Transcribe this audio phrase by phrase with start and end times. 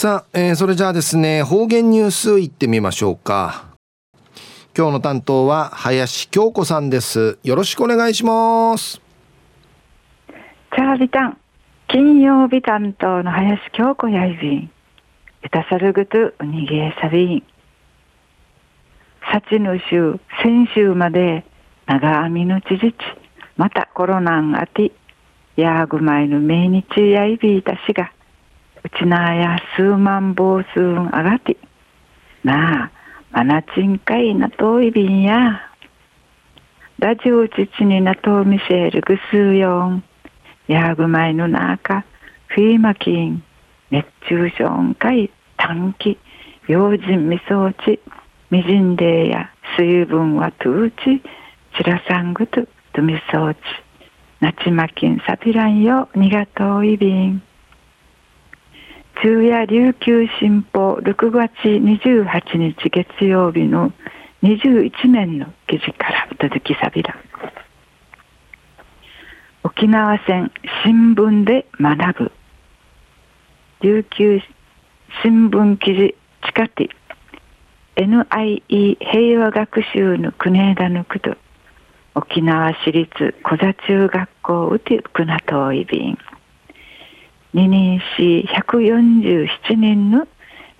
[0.00, 3.66] さあ、えー、それじゃあですね、方言ニュースいってみましょうか。
[4.74, 7.38] 今日の担当は林京子さんです。
[7.42, 8.98] よろしくお願いします。
[10.74, 11.38] チャービタン、
[11.88, 14.70] 金曜日担当の林京子やいびん。
[15.44, 17.42] いたさるぐとうにげえさびん。
[19.30, 21.44] さちの週、先週まで
[21.84, 22.96] 長編みのちじち、
[23.58, 24.92] またコロナンあて、
[25.56, 28.10] やぐまいの命日やいびいたしが、
[28.82, 30.80] うちなや数万房数
[31.12, 31.56] あがて、
[32.44, 32.90] なあ、
[33.30, 35.60] まなちんかいなといびんや。
[36.98, 40.04] ラジオちちになとみせるぐすうよん。
[40.66, 42.04] やぐまいのなか、
[42.48, 43.42] フィーマキン、
[43.90, 46.18] 熱中症んかい、短期、
[46.66, 48.00] 用心みそうち、
[48.50, 51.22] みじんでや水分はとうち、
[51.76, 53.58] ちらさんぐと、とみそうち、
[54.40, 57.42] なちまきんさびらんよ、にがといびん。
[59.22, 63.92] 昼夜琉球新報6月28日月曜日の
[64.42, 67.14] 21面の記事からお届きさびら
[69.62, 70.50] 沖縄戦
[70.84, 72.32] 新聞で学ぶ。
[73.82, 74.40] 琉球
[75.22, 76.14] 新聞記事
[76.46, 81.36] 地下ティ NIE 平和学習の国枝の区と
[82.14, 86.18] 沖縄市立小座中学校うてくなといびん
[87.52, 90.28] 二人し147人の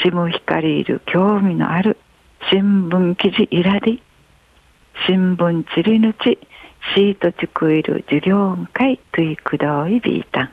[0.00, 1.98] ちむ光いる興味のある
[2.50, 4.00] 新聞記事いらり
[5.06, 6.38] 新聞ちりぬち
[6.94, 10.50] シートちくいる授業会といくどいビータン。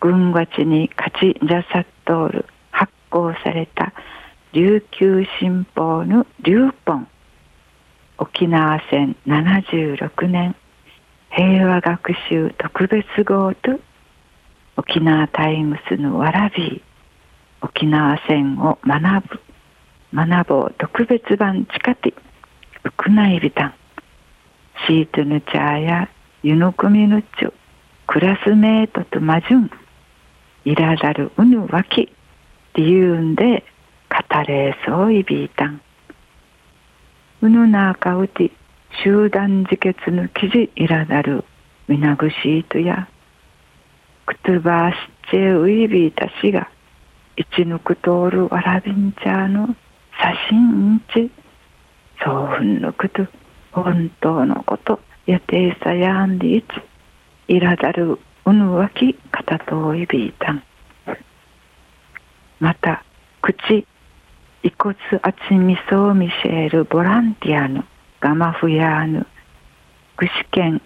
[0.00, 3.92] 軍がちに勝ちじゃさっとおる発行された
[4.52, 7.06] 琉球新報の流本
[8.18, 10.56] 沖縄戦76年。
[11.30, 13.78] 平和学習特別号と
[14.76, 16.82] 沖縄タイムスのわらび
[17.60, 19.40] 沖縄戦を学ぶ
[20.12, 22.12] 学ぼう特別版チカテ
[22.84, 23.74] ウクナイビタン
[24.86, 26.08] シートヌチャーや
[26.42, 27.52] ユノクミヌチュ
[28.06, 29.70] クラスメートとマジュン
[30.64, 32.08] いらだるうぬわきっ
[32.74, 33.64] ていうんで
[34.10, 35.80] 語れそういびいたん
[37.42, 38.50] うぬなかうて
[39.04, 41.44] 集団自決の記事いらだる
[41.88, 43.08] みなぐしいとや
[44.26, 44.96] くつばし
[45.30, 46.70] ちえういびいたしが、
[47.36, 49.68] いちぬくとおるわらびんちゃの
[50.18, 51.30] 写真んち、
[52.24, 53.26] そうふんぬくと、
[53.72, 56.66] 本当のこと、やていさやんでいち、
[57.48, 60.62] いらだるうぬわきかたといびいたん。
[62.60, 63.04] また、
[63.42, 63.86] 口、
[64.62, 67.84] 遺骨あちみそうみせえるボランティアの
[68.20, 69.26] ガマフヤーヌ、
[70.16, 70.80] 具志堅、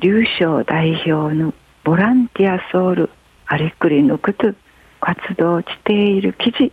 [0.00, 3.10] 流暢代表のボランティアソウル
[3.44, 4.54] ありくりぬくと
[5.00, 6.72] 活動している記事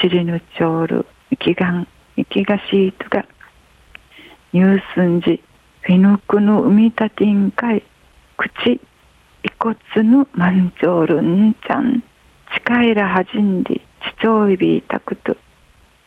[0.00, 3.26] チリヌチョール生きがん生きがしいとが
[4.52, 5.42] ニュースンジ
[5.80, 7.82] フィヌクの海立てんかい
[8.36, 8.80] 口遺
[9.58, 9.76] 骨
[10.08, 12.04] のマンチョールんちゃん
[12.54, 13.82] 近いらはじんでち
[14.20, 15.36] ちょいびいたくと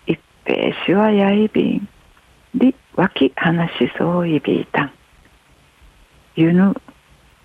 [0.05, 1.89] 一平しはやいびん
[2.55, 4.91] でわき話しそういびいたん
[6.37, 6.73] ゆぬ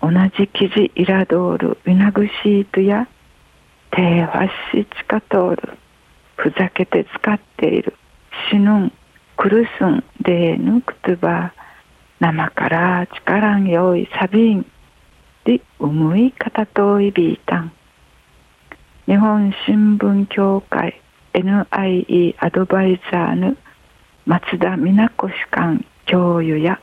[0.03, 3.07] 同じ生地イラドールウィナグシートや
[3.91, 5.77] 手ファッシチカトール
[6.35, 7.95] ふざけて使っている
[8.49, 8.91] 死ぬん
[9.37, 11.53] クルスンデーヌクトゥバ
[12.19, 14.65] 生から力んよいサビン
[15.45, 17.71] でうむい方といびいたん
[19.05, 21.01] 日本新聞協会
[21.33, 23.55] NIE アドバイザーの
[24.25, 25.31] 松田美奈子主
[25.77, 26.81] 幹教諭や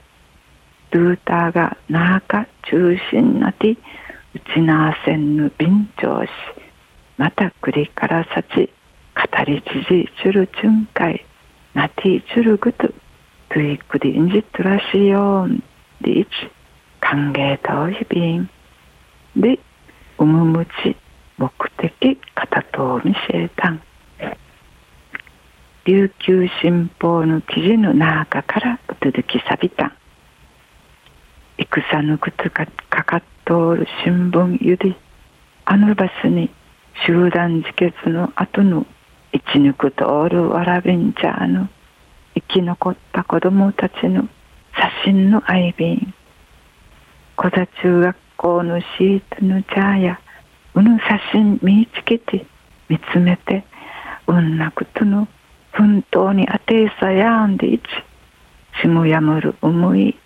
[0.91, 3.77] ルーターがなか中心なてう
[4.55, 6.29] ちなせんぬ便長し
[7.17, 8.71] またくりからさち
[9.15, 11.25] 語りじじちゅるちゅんかい
[11.75, 15.63] なてちゅるぐとトゥイクリンジトラシヨン
[16.01, 16.29] でいち
[17.01, 18.51] 歓迎とひびん
[19.37, 19.59] で
[20.19, 20.97] うむむち
[21.39, 23.83] 目的片と見せたん
[25.87, 29.87] 琉球新報の記事の中からお届きさびた。
[29.87, 30.00] ん
[31.69, 34.97] 戦の靴がかかっとる新聞ゆり
[35.65, 36.51] あの場所に
[37.07, 38.87] 集団自決の後の
[39.33, 41.69] 生き抜くとおるわらびんちゃの。
[42.35, 44.23] 生き残った子供たちの
[44.75, 46.15] 写真の愛瓶
[47.37, 50.21] 小座中学校のシートの茶や
[50.75, 52.47] うぬ写真見つけて
[52.89, 53.65] 見つめて
[54.27, 55.27] うんなくとの
[55.73, 57.83] 奮闘にあていさやんでいち
[58.81, 60.20] しむやむる思い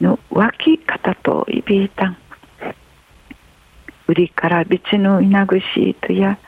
[0.00, 2.16] の脇方といびいたん
[4.06, 6.38] 売りからびちのいなぐしとや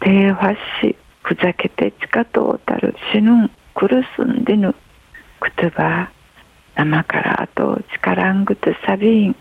[0.00, 4.74] 手はしふざけて近とおたる死ぬん苦すんでぬ
[5.40, 6.10] くつば
[6.76, 9.36] 生からあと力んぐとさびん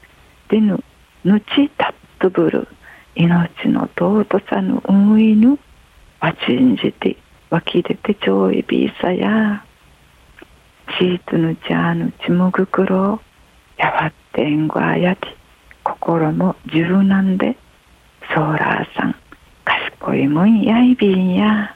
[0.49, 0.83] でぬ
[1.23, 2.67] ぬちたっとぶる
[3.15, 5.59] 命の尊さぬ運いぬ
[6.19, 7.17] わちんじて
[7.49, 9.63] 湧き出てちょういびいさや
[10.97, 13.21] チートぬちゃぬちむぐくろ
[13.81, 15.27] やわってんごあやて
[15.83, 17.57] 心も柔軟で
[18.33, 19.15] ソーラーさん
[19.65, 21.75] 賢いもんやいびんや。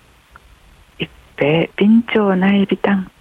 [1.00, 3.12] 一平便長ないびたん。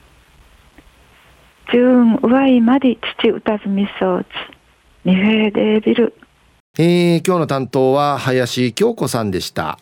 [1.73, 4.29] 中上いまり父歌ずみそうち。
[5.07, 6.15] 二平でビル
[6.79, 9.79] えー、今日の担当は林京子さんでした。